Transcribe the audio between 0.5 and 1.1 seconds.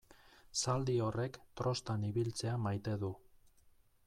Zaldi